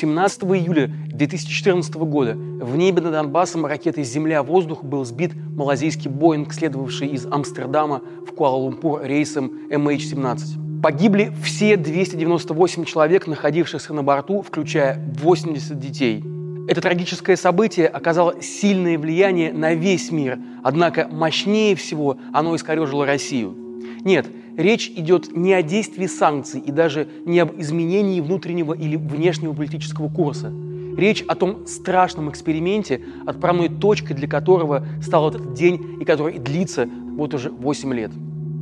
[0.00, 7.08] 17 июля 2014 года в небе над Донбассом ракетой «Земля-воздух» был сбит малазийский «Боинг», следовавший
[7.08, 10.80] из Амстердама в Куала-Лумпур рейсом MH17.
[10.82, 16.24] Погибли все 298 человек, находившихся на борту, включая 80 детей.
[16.66, 23.59] Это трагическое событие оказало сильное влияние на весь мир, однако мощнее всего оно искорежило Россию.
[24.04, 24.26] Нет,
[24.56, 30.08] речь идет не о действии санкций и даже не об изменении внутреннего или внешнего политического
[30.08, 30.52] курса.
[30.96, 36.88] Речь о том страшном эксперименте, отправной точкой для которого стал этот день и который длится
[37.16, 38.10] вот уже 8 лет.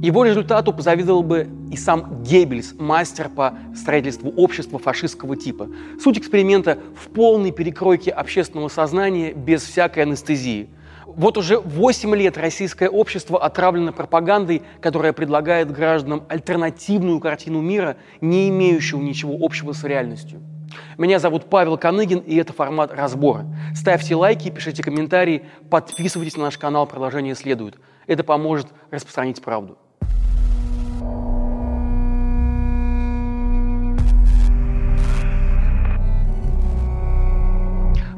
[0.03, 5.69] Его результату позавидовал бы и сам Геббельс, мастер по строительству общества фашистского типа.
[6.01, 10.69] Суть эксперимента в полной перекройке общественного сознания без всякой анестезии–
[11.19, 18.49] вот уже 8 лет российское общество отравлено пропагандой, которая предлагает гражданам альтернативную картину мира, не
[18.49, 20.41] имеющую ничего общего с реальностью.
[20.97, 23.47] Меня зовут Павел Коныгин, и это формат разбора.
[23.75, 27.79] Ставьте лайки, пишите комментарии, подписывайтесь на наш канал, продолжение следует.
[28.07, 29.77] Это поможет распространить правду.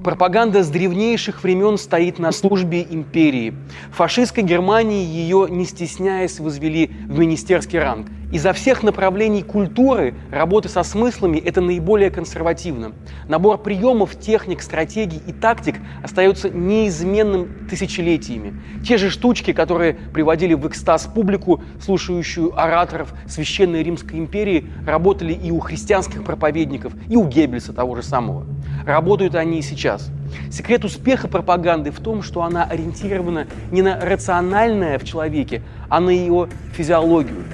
[0.02, 3.54] Пропаганда с древнейших времен стоит на службе империи.
[3.92, 10.68] В фашистской Германии ее, не стесняясь, возвели в министерский ранг– Изо всех направлений культуры работы
[10.68, 12.92] со смыслами это наиболее консервативно.
[13.28, 18.54] Набор приемов, техник, стратегий и тактик остается неизменным тысячелетиями.
[18.86, 25.50] Те же штучки, которые приводили в экстаз публику, слушающую ораторов Священной Римской империи, работали и
[25.50, 28.46] у христианских проповедников, и у Геббельса того же самого.
[28.86, 30.08] Работают они и сейчас.
[30.52, 36.10] Секрет успеха пропаганды в том, что она ориентирована не на рациональное в человеке, а на
[36.10, 37.44] ее физиологию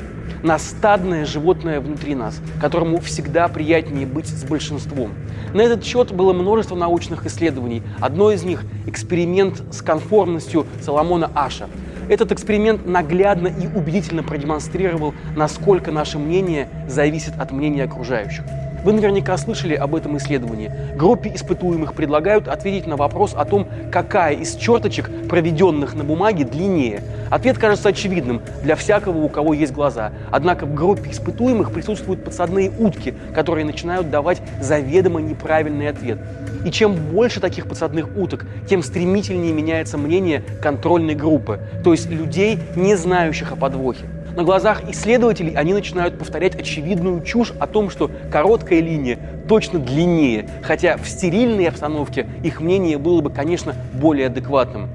[0.42, 5.12] на стадное животное внутри нас, которому всегда приятнее быть с большинством.
[5.54, 7.82] На этот счет было множество научных исследований.
[8.00, 11.68] Одно из них– эксперимент с конформностью Соломона Аша.
[12.08, 18.44] Этот эксперимент наглядно и убедительно продемонстрировал, насколько наше мнение зависит от мнения окружающих.
[18.84, 20.70] Вы наверняка слышали об этом исследовании.
[20.94, 27.02] Группе испытуемых предлагают ответить на вопрос о том, какая из черточек, проведенных на бумаге, длиннее.
[27.30, 30.12] Ответ кажется очевидным для всякого, у кого есть глаза.
[30.30, 36.18] Однако в группе испытуемых присутствуют подсадные утки, которые начинают давать заведомо неправильный ответ.
[36.64, 42.58] И чем больше таких подсадных уток, тем стремительнее меняется мнение контрольной группы, то есть людей,
[42.74, 44.06] не знающих о подвохе.
[44.36, 50.46] На глазах исследователей они начинают повторять очевидную чушь о том, что короткая линия точно длиннее,
[50.62, 54.90] хотя в стерильной обстановке их мнение было бы, конечно, более адекватным.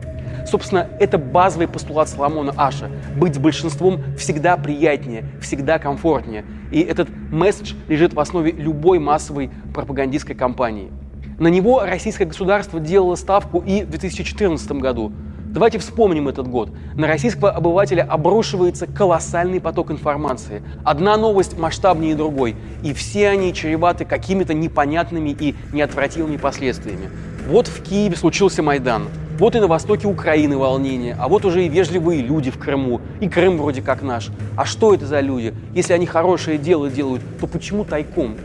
[0.45, 2.89] Собственно, это базовый постулат Соломона Аша.
[3.17, 6.45] Быть с большинством всегда приятнее, всегда комфортнее.
[6.71, 10.91] И этот месседж лежит в основе любой массовой пропагандистской кампании.
[11.39, 15.11] На него российское государство делало ставку и в 2014 году.
[15.51, 16.69] Давайте вспомним этот год.
[16.95, 20.63] На российского обывателя обрушивается колоссальный поток информации.
[20.85, 27.09] Одна новость масштабнее другой, и все они чреваты какими-то непонятными и неотвратимыми последствиями.
[27.49, 29.09] Вот в Киеве случился Майдан,
[29.41, 33.27] вот и на востоке Украины волнение, а вот уже и вежливые люди в Крыму, и
[33.27, 34.29] Крым вроде как наш.
[34.55, 35.55] А что это за люди?
[35.73, 38.37] Если они хорошее дело делают, то почему тайком?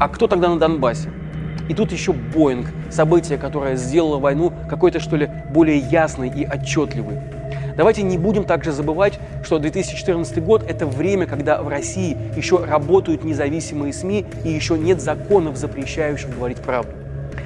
[0.00, 1.08] А кто тогда на Донбассе?
[1.68, 7.20] И тут еще Боинг, событие, которое сделало войну какой-то, что ли, более ясной и отчетливой.
[7.76, 13.22] Давайте не будем также забывать, что 2014 год– это время, когда в России еще работают
[13.22, 17.03] независимые СМИ и еще нет законов, запрещающих говорить правду.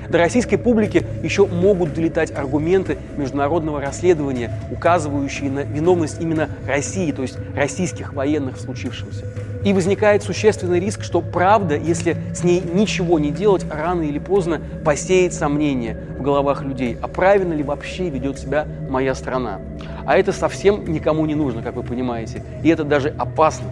[0.09, 7.23] До российской публики еще могут долетать аргументы международного расследования, указывающие на виновность именно России, то
[7.23, 9.27] есть российских военных в случившемся.
[9.65, 14.61] И возникает существенный риск, что правда, если с ней ничего не делать, рано или поздно
[14.85, 19.61] посеет сомнения в головах людей, а правильно ли вообще ведет себя моя страна.
[20.07, 23.67] А это совсем никому не нужно, как вы понимаете, и это даже опасно.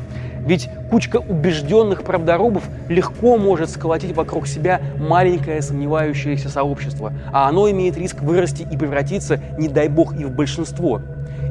[0.47, 7.99] Ведь кучка убежденных правдорубов легко может сколотить вокруг себя маленькое сомневающееся сообщество, а оно имеет
[7.99, 11.03] риск вырасти и превратиться, не дай бог, и в большинство.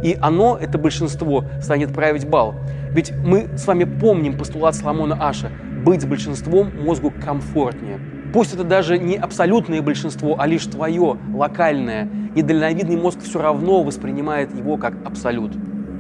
[0.02, 2.56] И оно, это большинство, станет править бал.
[2.92, 5.52] Ведь мы с вами помним постулат Соломона Аша–
[5.86, 8.00] быть большинством мозгу комфортнее.
[8.34, 12.10] Пусть это даже не абсолютное большинство, а лишь твое, локальное.
[12.36, 15.54] Недальновидный мозг все равно воспринимает его как абсолют.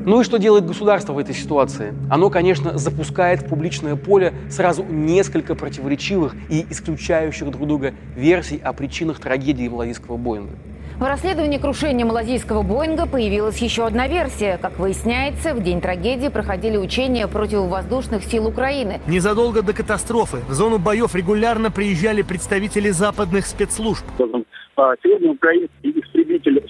[0.06, 1.96] Ну и что делает государство в этой ситуации?
[2.12, 8.72] Оно, конечно, запускает в публичное поле сразу несколько противоречивых и исключающих друг друга версий о
[8.74, 10.54] причинах трагедии Малавийского Боинга.
[11.00, 14.60] В расследовании крушения малазийского Боинга появилась еще одна версия.
[14.62, 19.02] Как выясняется, в день трагедии проходили учения противовоздушных сил Украины.
[19.08, 24.06] Незадолго до катастрофы в зону боев регулярно приезжали представители западных спецслужб.
[25.04, 26.65] Сегодня украинский истребитель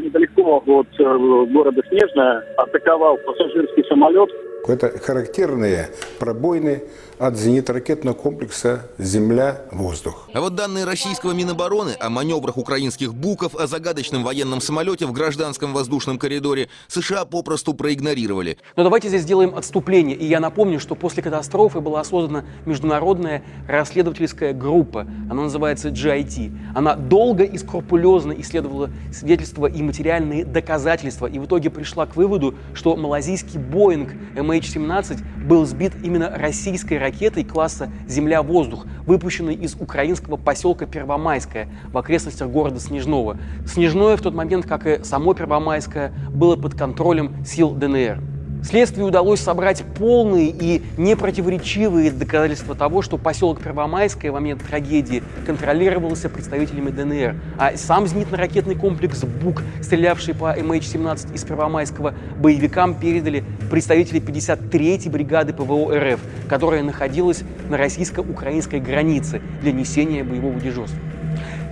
[0.00, 4.30] недалеко от э, города Снежная атаковал пассажирский самолет.
[4.68, 5.88] Это характерные
[6.20, 6.82] пробоины
[7.22, 10.28] от зенитно-ракетного комплекса «Земля-воздух».
[10.34, 15.72] А вот данные российского Минобороны о маневрах украинских «Буков», о загадочном военном самолете в гражданском
[15.72, 18.58] воздушном коридоре США попросту проигнорировали.
[18.74, 20.16] Но давайте здесь сделаем отступление.
[20.16, 25.06] И я напомню, что после катастрофы была создана международная расследовательская группа.
[25.30, 26.52] Она называется GIT.
[26.74, 31.26] Она долго и скрупулезно исследовала свидетельства и материальные доказательства.
[31.26, 37.11] И в итоге пришла к выводу, что малазийский Боинг MH17 был сбит именно российской ракетой
[37.44, 43.38] класса «Земля-воздух», выпущенной из украинского поселка Первомайское в окрестностях города Снежного.
[43.66, 48.31] Снежное в тот момент, как и само Первомайское, было под контролем сил ДНР.
[48.62, 56.28] Следствию удалось собрать полные и непротиворечивые доказательства того, что поселок Первомайское в момент трагедии контролировался
[56.28, 64.20] представителями ДНР, а сам зенитно-ракетный комплекс «БУК», стрелявший по МХ-17 из Первомайского, боевикам передали представители
[64.20, 70.98] 53-й бригады ПВО РФ, которая находилась на российско-украинской границе для несения боевого дежурства.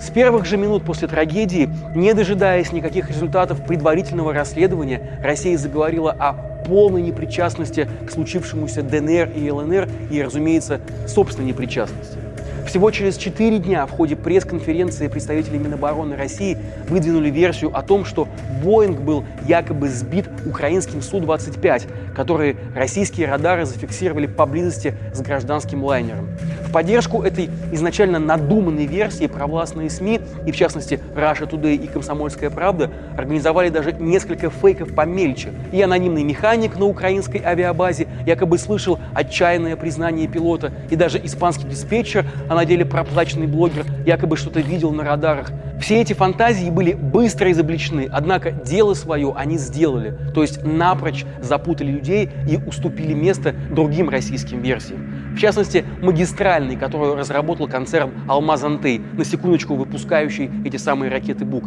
[0.00, 6.32] С первых же минут после трагедии, не дожидаясь никаких результатов предварительного расследования, Россия заговорила о
[6.64, 12.16] полной непричастности к случившемуся ДНР и ЛНР и, разумеется, собственной непричастности.
[12.66, 16.56] Всего через четыре дня в ходе пресс-конференции представители Минобороны России
[16.88, 18.26] выдвинули версию о том, что
[18.62, 26.28] Боинг был якобы сбит украинским Су-25, который российские радары зафиксировали поблизости с гражданским лайнером.
[26.72, 32.90] Поддержку этой изначально надуманной версии провластные СМИ, и в частности Russia Today и Комсомольская правда,
[33.16, 35.50] организовали даже несколько фейков помельче.
[35.72, 42.24] И анонимный механик на украинской авиабазе якобы слышал отчаянное признание пилота, и даже испанский диспетчер,
[42.48, 45.50] а на деле проплаченный блогер, якобы что-то видел на радарах.
[45.80, 51.90] Все эти фантазии были быстро изобличены, однако дело свое они сделали, то есть напрочь запутали
[51.90, 55.34] людей и уступили место другим российским версиям.
[55.34, 55.84] В частности,
[56.60, 61.64] магистральный, которую разработал концерн «Алмаз Антей», на секундочку выпускающий эти самые ракеты «Бук».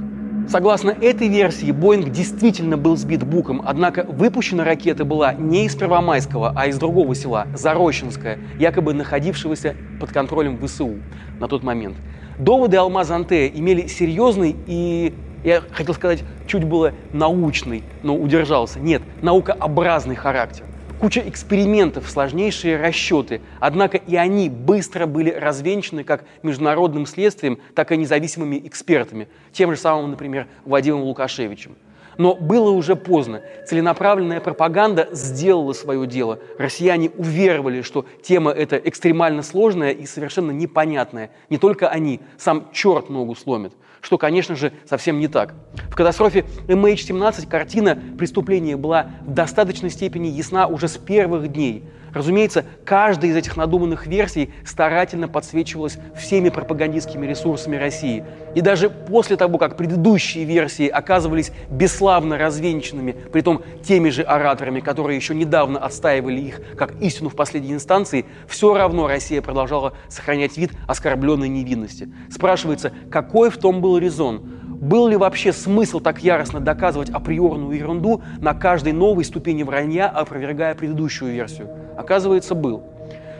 [0.49, 6.51] Согласно этой версии, Боинг действительно был сбит Буком, однако выпущена ракета была не из Первомайского,
[6.53, 10.95] а из другого села, Зарощенское, якобы находившегося под контролем ВСУ
[11.39, 11.95] на тот момент.
[12.37, 15.13] Доводы Алмаза Антея имели серьезный и,
[15.45, 18.81] я хотел сказать, чуть было научный, но удержался.
[18.81, 20.65] Нет, наукообразный характер
[21.03, 23.41] куча экспериментов, сложнейшие расчеты.
[23.59, 29.77] Однако и они быстро были развенчаны как международным следствием, так и независимыми экспертами, тем же
[29.77, 31.75] самым, например, Вадимом Лукашевичем.
[32.17, 33.41] Но было уже поздно.
[33.67, 36.39] Целенаправленная пропаганда сделала свое дело.
[36.57, 41.31] Россияне уверовали, что тема эта экстремально сложная и совершенно непонятная.
[41.49, 43.73] Не только они, сам черт ногу сломит.
[44.01, 45.53] Что, конечно же, совсем не так.
[45.89, 51.83] В катастрофе MH17 картина преступления была в достаточной степени ясна уже с первых дней–
[52.13, 58.23] Разумеется, каждая из этих надуманных версий старательно подсвечивалась всеми пропагандистскими ресурсами России.
[58.53, 65.17] И даже после того, как предыдущие версии оказывались бесславно развенчанными, притом теми же ораторами, которые
[65.17, 70.71] еще недавно отстаивали их как истину в последней инстанции, все равно Россия продолжала сохранять вид
[70.87, 72.09] оскорбленной невинности.
[72.29, 74.41] Спрашивается, какой в том был резон?
[74.83, 80.75] Был ли вообще смысл так яростно доказывать априорную ерунду на каждой новой ступени вранья, опровергая
[80.75, 81.82] предыдущую версию?
[81.97, 82.83] Оказывается, был.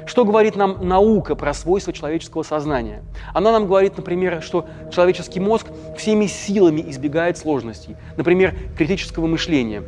[0.05, 3.03] Что говорит нам наука про свойства человеческого сознания?
[3.33, 5.67] Она нам говорит, например, что человеческий мозг
[5.98, 9.83] всеми силами избегает сложностей, например, критического мышления.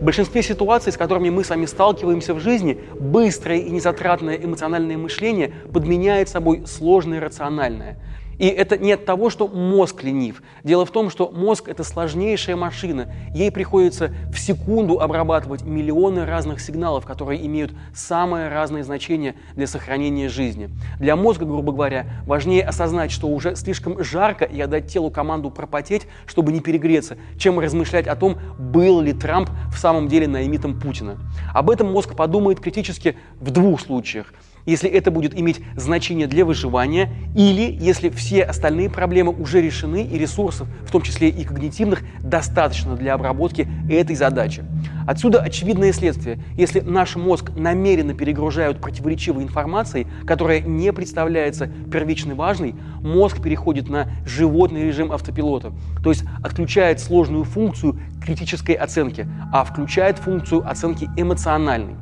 [0.00, 5.52] В большинстве ситуаций, с которыми мы сами сталкиваемся в жизни, быстрое и незатратное эмоциональное мышление
[5.72, 7.98] подменяет собой сложное рациональное–
[8.42, 10.42] и это не от того, что мозг ленив.
[10.64, 13.14] Дело в том, что мозг– это сложнейшая машина.
[13.32, 20.28] Ей приходится в секунду обрабатывать миллионы разных сигналов, которые имеют самое разное значение для сохранения
[20.28, 20.70] жизни.
[20.98, 26.08] Для мозга, грубо говоря, важнее осознать, что уже слишком жарко и отдать телу команду пропотеть,
[26.26, 31.16] чтобы не перегреться, чем размышлять о том, был ли Трамп в самом деле наимитом Путина.
[31.54, 34.34] Об этом мозг подумает критически в двух случаях–
[34.66, 40.18] если это будет иметь значение для выживания, или если все остальные проблемы уже решены и
[40.18, 44.64] ресурсов, в том числе и когнитивных, достаточно для обработки этой задачи.
[45.06, 46.38] Отсюда очевидное следствие.
[46.56, 54.08] Если наш мозг намеренно перегружают противоречивой информацией, которая не представляется первичной важной, мозг переходит на
[54.24, 61.96] животный режим автопилота, то есть отключает сложную функцию критической оценки, а включает функцию оценки эмоциональной.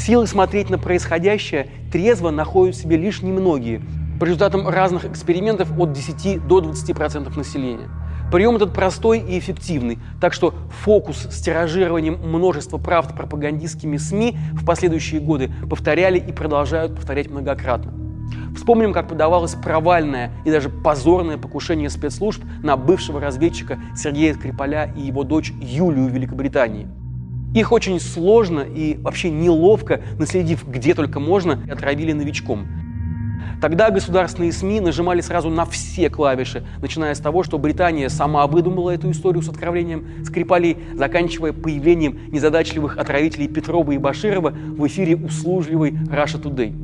[0.00, 3.82] Силы смотреть на происходящее трезво находят в себе лишь немногие,
[4.18, 7.90] по результатам разных экспериментов от 10 до 20% населения.
[8.32, 10.54] Прием этот простой и эффективный, так что
[10.84, 17.92] фокус с тиражированием множества правд пропагандистскими СМИ в последующие годы повторяли и продолжают повторять многократно.
[18.56, 25.02] Вспомним, как подавалось провальное и даже позорное покушение спецслужб на бывшего разведчика Сергея Скрипаля и
[25.02, 26.88] его дочь Юлию в Великобритании.
[27.54, 32.68] Их очень сложно и вообще неловко, наследив где только можно, отравили новичком.
[33.60, 38.90] Тогда государственные СМИ нажимали сразу на все клавиши, начиная с того, что Британия сама выдумала
[38.90, 45.90] эту историю с отравлением Скрипалей, заканчивая появлением незадачливых отравителей Петрова и Баширова в эфире услужливой
[45.90, 46.74] Russia Today.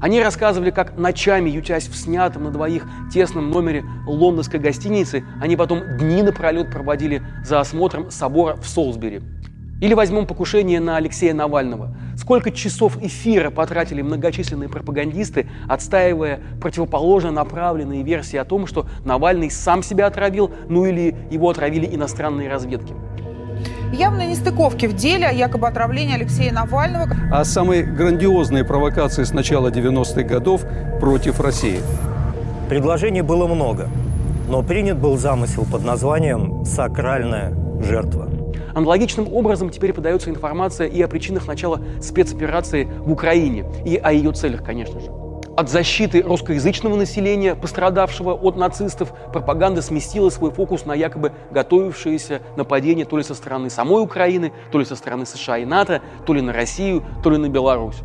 [0.00, 5.80] Они рассказывали, как ночами, ютясь в снятом на двоих тесном номере лондонской гостиницы, они потом
[5.98, 9.20] дни напролет проводили за осмотром собора в Солсбери–
[9.80, 11.94] или возьмем покушение на Алексея Навального.
[12.16, 19.82] Сколько часов эфира потратили многочисленные пропагандисты, отстаивая противоположно направленные версии о том, что Навальный сам
[19.82, 22.94] себя отравил, ну или его отравили иностранные разведки.
[23.92, 27.14] Явные нестыковки в деле о якобы отравлении Алексея Навального.
[27.30, 30.62] О самой грандиозной провокации с начала 90-х годов
[31.00, 31.80] против России.
[32.68, 33.88] Предложений было много,
[34.48, 38.33] но принят был замысел под названием «сакральная жертва».
[38.74, 44.32] Аналогичным образом теперь подается информация и о причинах начала спецоперации в Украине, и о ее
[44.32, 45.10] целях, конечно же.
[45.56, 53.04] От защиты русскоязычного населения, пострадавшего от нацистов, пропаганда сместила свой фокус на якобы готовившееся нападение
[53.04, 56.40] то ли со стороны самой Украины, то ли со стороны США и НАТО, то ли
[56.40, 58.02] на Россию, то ли на Беларусь.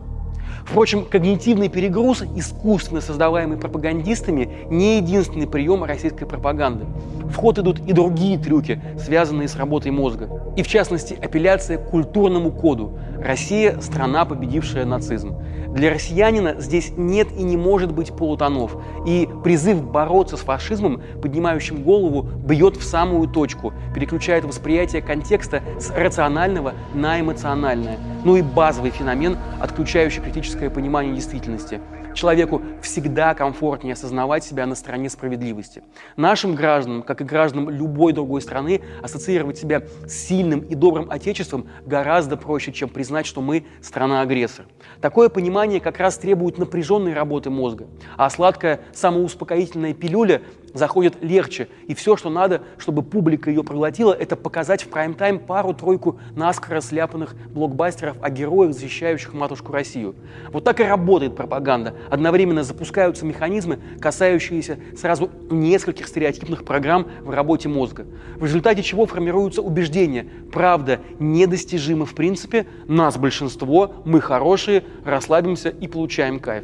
[0.66, 6.86] Впрочем, когнитивный перегруз, искусственно создаваемый пропагандистами, не единственный прием российской пропаганды.
[7.26, 10.30] В ход идут и другие трюки, связанные с работой мозга.
[10.56, 12.98] И в частности, апелляция к культурному коду.
[13.22, 15.36] Россия– страна, победившая нацизм.
[15.70, 18.78] Для россиянина здесь нет и не может быть полутонов.
[19.06, 25.92] И призыв бороться с фашизмом, поднимающим голову, бьет в самую точку, переключает восприятие контекста с
[25.92, 27.98] рационального на эмоциональное.
[28.24, 31.82] Ну и базовый феномен, отключающий критическое понимание действительности–
[32.20, 35.84] Человеку всегда комфортнее осознавать себя на стороне справедливости.
[36.18, 41.70] Нашим гражданам, как и гражданам любой другой страны, ассоциировать себя с сильным и добрым отечеством
[41.86, 44.66] гораздо проще, чем признать, что мы страна-агрессор.
[45.00, 50.42] Такое понимание как раз требует напряженной работы мозга, а сладкая самоуспокоительная пилюля
[50.74, 51.68] заходит легче.
[51.88, 57.36] И все, что надо, чтобы публика ее проглотила, это показать в прайм-тайм пару-тройку наскоро сляпанных
[57.54, 60.16] блокбастеров о героях, защищающих матушку Россию.
[60.52, 61.96] Вот так и работает пропаганда.
[62.10, 68.06] Одновременно запускаются механизмы, касающиеся сразу нескольких стереотипных программ в работе мозга.
[68.38, 70.28] В результате чего формируются убеждения.
[70.52, 76.64] Правда недостижима в принципе, нас большинство, мы хорошие, расслабимся и получаем кайф.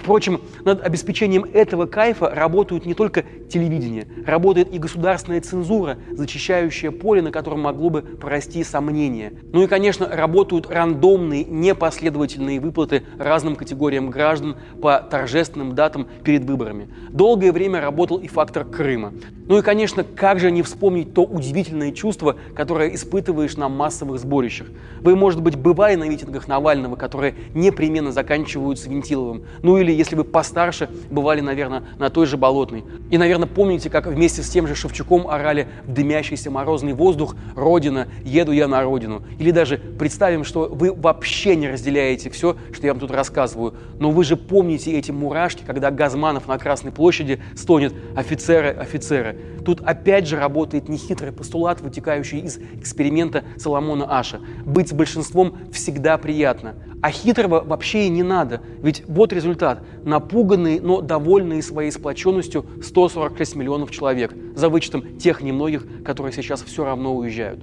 [0.00, 7.22] Впрочем, над обеспечением этого кайфа работают не только телевидение, работает и государственная цензура, зачищающая поле,
[7.22, 9.32] на котором могло бы прорасти сомнения.
[9.52, 16.88] Ну и, конечно, работают рандомные, непоследовательные выплаты разным категориям граждан по торжественным датам перед выборами.
[17.10, 19.12] Долгое время работал и фактор Крыма.
[19.46, 24.68] Ну и, конечно, как же не вспомнить то удивительное чувство, которое испытываешь на массовых сборищах.
[25.00, 29.44] Вы, может быть, бывали на митингах Навального, которые непременно заканчиваются Вентиловым.
[29.62, 32.84] Ну или или если вы постарше, бывали, наверное, на той же Болотной.
[33.10, 38.08] И, наверное, помните, как вместе с тем же Шевчуком орали в дымящийся морозный воздух «Родина,
[38.22, 39.22] еду я на родину».
[39.38, 43.74] Или даже представим, что вы вообще не разделяете все, что я вам тут рассказываю.
[43.98, 49.38] Но вы же помните эти мурашки, когда Газманов на Красной площади стонет «Офицеры, офицеры».
[49.64, 54.40] Тут опять же работает нехитрый постулат, вытекающий из эксперимента Соломона Аша.
[54.64, 56.74] Быть большинством всегда приятно.
[57.00, 58.60] А хитрого вообще и не надо.
[58.82, 59.77] Ведь вот результат.
[60.04, 66.84] Напуганные, но довольные своей сплоченностью 146 миллионов человек, за вычетом тех немногих, которые сейчас все
[66.84, 67.60] равно уезжают.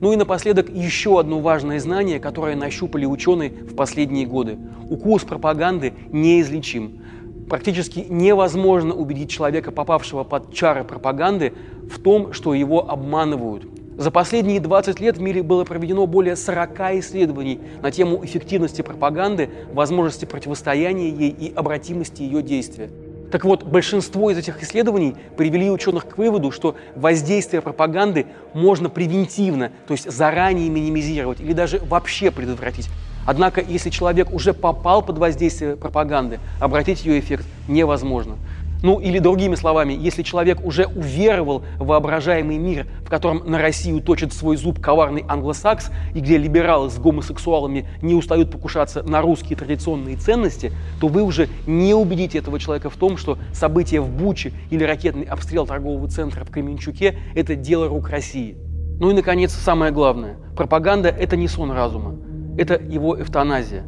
[0.00, 4.58] Ну и напоследок еще одно важное знание, которое нащупали ученые в последние годы.
[4.88, 7.00] Укус пропаганды неизлечим.
[7.48, 11.52] Практически невозможно убедить человека, попавшего под чары пропаганды,
[11.90, 13.66] в том, что его обманывают.
[13.98, 19.48] За последние 20 лет в мире было проведено более 40 исследований на тему эффективности пропаганды,
[19.72, 22.90] возможности противостояния ей и обратимости ее действия.
[23.32, 29.72] Так вот, большинство из этих исследований привели ученых к выводу, что воздействие пропаганды можно превентивно,
[29.86, 32.90] то есть заранее минимизировать или даже вообще предотвратить.
[33.26, 38.36] Однако, если человек уже попал под воздействие пропаганды, обратить ее эффект невозможно.
[38.82, 44.00] Ну или другими словами, если человек уже уверовал в воображаемый мир, в котором на Россию
[44.02, 49.56] точит свой зуб коварный англосакс, и где либералы с гомосексуалами не устают покушаться на русские
[49.56, 54.52] традиционные ценности, то вы уже не убедите этого человека в том, что события в Буче
[54.70, 58.56] или ракетный обстрел торгового центра в Кременчуке– это дело рук России.
[58.98, 60.36] Ну и, наконец, самое главное.
[60.56, 62.16] Пропаганда– это не сон разума.
[62.58, 63.84] Это его эвтаназия.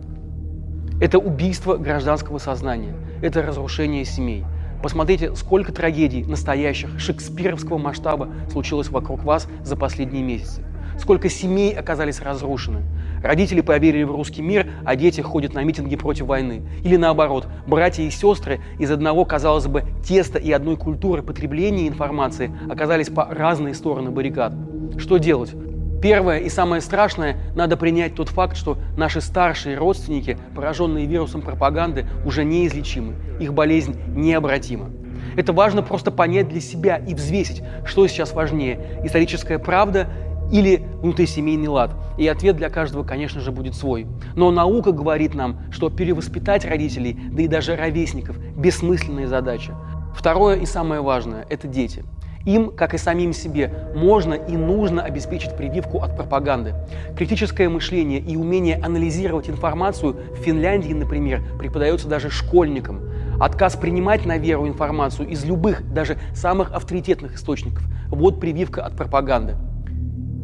[1.01, 2.95] Это убийство гражданского сознания.
[3.23, 4.45] Это разрушение семей–
[4.83, 10.65] Посмотрите, сколько трагедий настоящих, шекспировского масштаба случилось вокруг вас за последние месяцы.
[10.99, 12.83] Сколько семей оказались разрушены.
[13.23, 16.63] Родители поверили в русский мир, а дети ходят на митинги против войны.
[16.85, 22.53] Или наоборот, братья и сестры из одного, казалось бы, теста и одной культуры потребления информации
[22.69, 24.55] оказались по разные стороны баррикад.
[24.99, 25.55] Что делать?
[26.01, 32.07] Первое и самое страшное, надо принять тот факт, что наши старшие родственники, пораженные вирусом пропаганды,
[32.25, 33.15] уже неизлечимы.
[33.41, 34.91] Их болезнь необратима.
[35.37, 40.09] Это важно просто понять для себя и взвесить, что сейчас важнее– историческая правда
[40.53, 41.95] или внутрисемейный лад.
[42.17, 44.07] И ответ для каждого, конечно же, будет свой.
[44.37, 49.75] Но наука говорит нам, что перевоспитать родителей, да и даже ровесников– бессмысленная задача.
[50.15, 52.05] Второе и самое важное– это дети–
[52.45, 56.75] им, как и самим себе, можно и нужно обеспечить прививку от пропаганды.
[57.17, 63.01] Критическое мышление и умение анализировать информацию в Финляндии, например, преподается даже школьникам.
[63.41, 69.57] Отказ принимать на веру информацию из любых, даже самых авторитетных источников– вот прививка от пропаганды.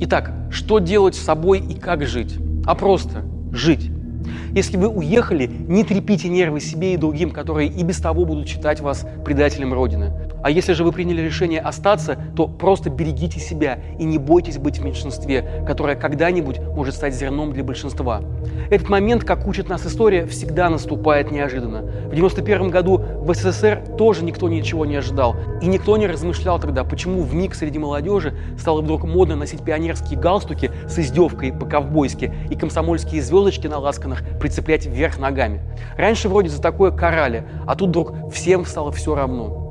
[0.01, 2.39] Итак, что делать с собой и как жить?
[2.67, 3.91] А просто жить.
[4.53, 8.81] Если вы уехали, не трепите нервы себе и другим, которые и без того будут считать
[8.81, 10.13] вас предателем Родины.
[10.45, 14.79] А если же вы приняли решение остаться, то просто берегите себя и не бойтесь быть
[14.79, 18.21] в меньшинстве, которое когда-нибудь может стать зерном для большинства.
[18.71, 21.81] Этот момент, как учит нас история, всегда наступает неожиданно.
[22.11, 25.35] В 91 году в СССР тоже никто ничего не ожидал.
[25.63, 30.21] И никто не размышлял тогда, почему в миг среди молодежи стало вдруг модно носить пионерские
[30.21, 35.63] галстуки с издевкой по-ковбойски и комсомольские звездочки на ласканах прицеплять вверх ногами.
[35.97, 39.64] Раньше вроде за такое карали, а тут вдруг всем стало все равно.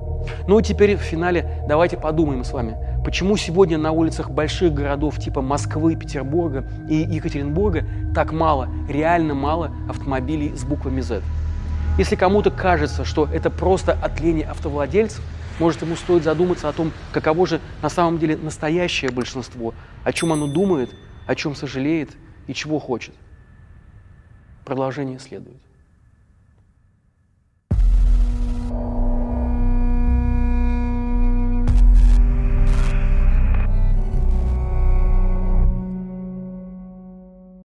[0.48, 5.20] Ну и теперь в финале давайте подумаем с вами, почему сегодня на улицах больших городов
[5.20, 11.22] типа Москвы, Петербурга и Екатеринбурга так мало, реально мало автомобилей с буквами Z.
[11.98, 15.22] Если кому-то кажется, что это просто от лени автовладельцев,
[15.59, 20.33] может ему стоит задуматься о том, каково же на самом деле настоящее большинство, о чем
[20.33, 20.90] оно думает,
[21.27, 22.09] о чем сожалеет
[22.48, 23.14] и чего хочет.
[24.66, 25.57] Продолжение следует.